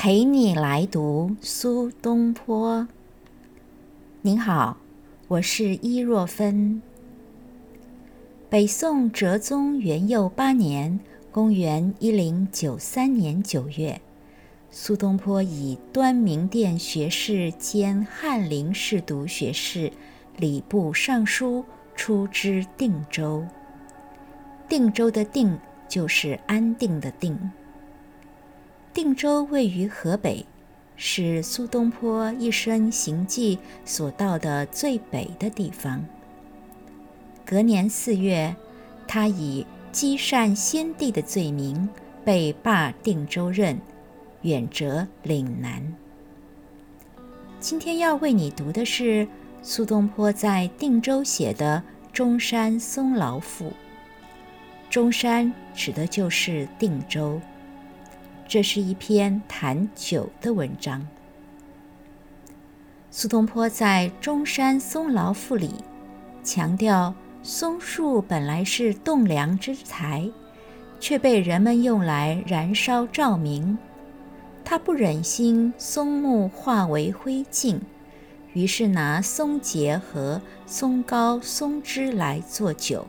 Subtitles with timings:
[0.00, 2.86] 陪你来读苏东坡。
[4.22, 4.76] 您好，
[5.26, 6.80] 我是伊若芬。
[8.48, 11.00] 北宋哲宗元佑八年
[11.32, 14.00] （公元一零九三年九月），
[14.70, 19.90] 苏东坡以端明殿学士兼翰林侍读学士、
[20.36, 21.64] 礼部尚书
[21.96, 23.44] 出知定州。
[24.68, 25.58] 定州的“定”
[25.88, 27.36] 就是安定的“定”。
[28.98, 30.44] 定州位于河北，
[30.96, 36.04] 是苏东坡一生行迹所到的最北的地方。
[37.46, 38.56] 隔年四月，
[39.06, 41.88] 他以积善先帝的罪名
[42.24, 43.78] 被罢定州任，
[44.42, 45.80] 远谪岭南。
[47.60, 49.28] 今天要为你读的是
[49.62, 51.80] 苏东坡在定州写的
[52.12, 53.66] 《中山松劳赋》。
[54.90, 57.40] 中山指的就是定州。
[58.48, 61.06] 这是一篇谈酒的文章。
[63.10, 65.74] 苏东坡在《中山松劳赋》里
[66.42, 70.26] 强调，松树本来是栋梁之材，
[70.98, 73.76] 却被人们用来燃烧照明。
[74.64, 77.78] 他不忍心松木化为灰烬，
[78.54, 83.06] 于是拿松节和松糕、松枝来做酒，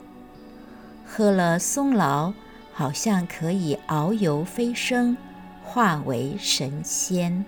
[1.06, 2.33] 喝了松劳，
[2.73, 5.16] 好像可以遨游飞升。
[5.72, 7.45] 化为神仙。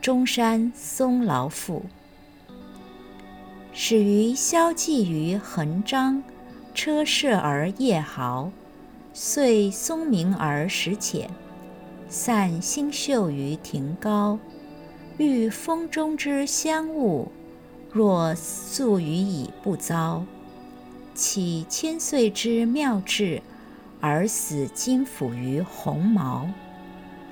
[0.00, 1.82] 中山松劳赋，
[3.70, 6.22] 始于萧霁于横章，
[6.72, 8.50] 车射而夜豪，
[9.12, 11.28] 遂松鸣而时浅，
[12.08, 14.38] 散星宿于庭高，
[15.18, 17.30] 遇风中之香雾，
[17.92, 20.24] 若宿予以不遭，
[21.14, 23.42] 岂千岁之妙智？
[24.06, 26.46] 而死金腐于鸿毛，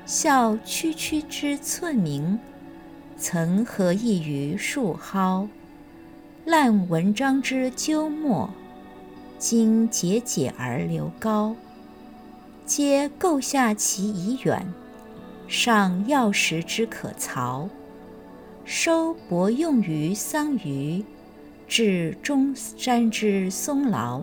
[0.06, 2.38] 笑区区之寸名，
[3.18, 5.50] 曾何异于树蒿？
[6.46, 8.48] 烂文章之鸠末，
[9.36, 11.54] 今节节而流高，
[12.64, 14.66] 皆构下其已远，
[15.46, 17.68] 上药石之可曹，
[18.64, 21.04] 收薄用于桑榆，
[21.68, 24.22] 至中山之松劳。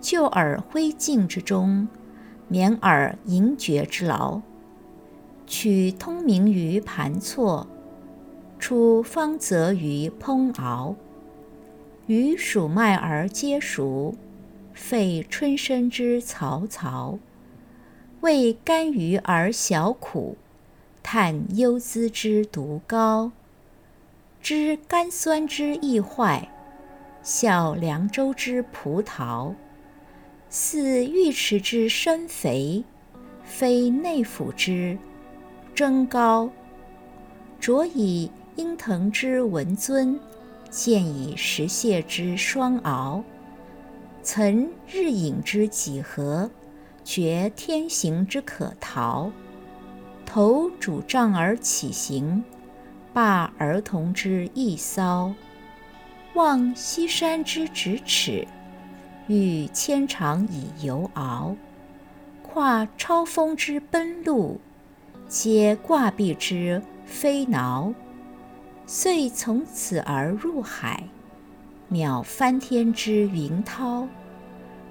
[0.00, 1.88] 就尔灰烬之中，
[2.48, 4.40] 免尔盈绝之劳。
[5.46, 7.66] 取通明于盘错，
[8.58, 10.94] 出方泽于烹熬。
[12.06, 14.14] 于黍麦而皆熟，
[14.72, 17.18] 废春生之草草。
[18.20, 20.36] 味甘鱼而小苦，
[21.02, 23.32] 叹幽滋之独高。
[24.40, 26.48] 知甘酸之易坏，
[27.22, 29.54] 笑凉州之葡萄。
[30.50, 32.82] 似玉池之深肥，
[33.44, 34.96] 非内府之
[35.74, 36.50] 蒸高。
[37.60, 40.18] 着以殷藤之文尊，
[40.70, 43.22] 见以石蟹之双螯。
[44.22, 46.50] 岑日影之几何，
[47.04, 49.30] 觉天行之可逃。
[50.24, 52.42] 头拄杖而起行，
[53.12, 55.34] 罢儿童之逸骚。
[56.34, 58.46] 望西山之咫尺。
[59.28, 61.54] 欲牵肠以游敖，
[62.42, 64.58] 跨超风之奔路，
[65.28, 67.92] 皆挂壁之飞挠。
[68.86, 71.04] 遂从此而入海，
[71.92, 74.08] 渺翻天之云涛。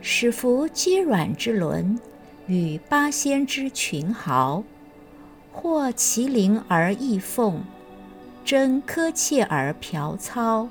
[0.01, 1.99] 使服皆软之轮，
[2.45, 4.63] 与八仙之群豪。
[5.51, 7.63] 或麒麟而翼凤，
[8.45, 10.69] 争苛切而嫖操。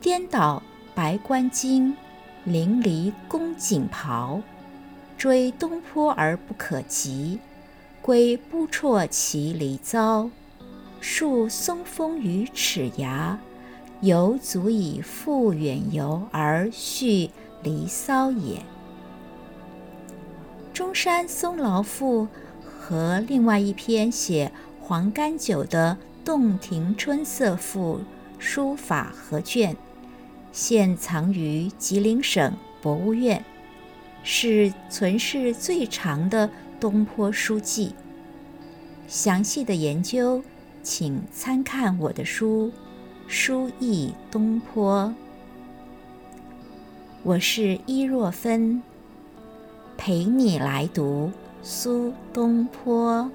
[0.00, 0.60] 颠倒
[0.92, 1.96] 白冠经。
[2.44, 4.42] 淋漓宫锦袍，
[5.16, 7.38] 追东坡而不可及，
[8.02, 10.28] 归不辍其离遭。
[11.00, 13.38] 树松风于齿牙，
[14.02, 17.30] 犹足以复远游而续
[17.62, 18.58] 离骚也。
[20.74, 22.24] 《中山松劳赋》
[22.66, 24.52] 和另外一篇写
[24.82, 25.96] 黄甘酒的
[26.26, 28.00] 《洞庭春色赋》
[28.38, 29.74] 书法合卷。
[30.54, 33.44] 现藏于吉林省博物院，
[34.22, 36.48] 是存世最长的
[36.78, 37.92] 东坡书记。
[39.08, 40.40] 详细的研究，
[40.80, 42.68] 请参看我的书
[43.26, 45.12] 《书忆东坡》。
[47.24, 48.80] 我是伊若芬，
[49.96, 51.32] 陪你来读
[51.64, 53.28] 苏东坡。